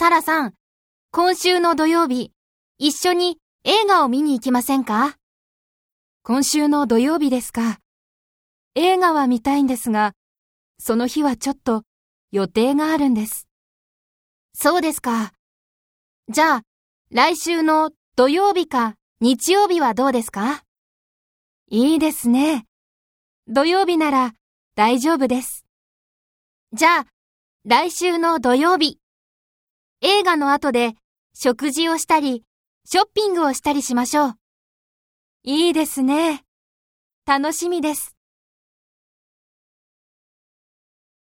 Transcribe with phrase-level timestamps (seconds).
[0.00, 0.54] サラさん、
[1.10, 2.30] 今週の土曜日、
[2.78, 5.16] 一緒に映画を見に行きませんか？
[6.22, 7.80] 今週の土曜日ですか？
[8.76, 10.12] 映画は見たいんですが、
[10.78, 11.82] その日はちょっと
[12.30, 13.48] 予定があるんです。
[14.54, 15.32] そうですか。
[16.28, 16.62] じゃあ、
[17.10, 20.62] 来週の土曜日か日曜日はどうですか？
[21.72, 22.66] いいですね。
[23.48, 24.34] 土曜日なら
[24.76, 25.66] 大丈夫です。
[26.72, 27.06] じゃあ、
[27.64, 29.00] 来週の土曜日。
[30.00, 30.92] 映画の後で
[31.34, 32.44] 食事をしたり、
[32.84, 34.34] ショッピングをしたりしましょう。
[35.42, 36.44] いいですね。
[37.26, 38.17] 楽しみです。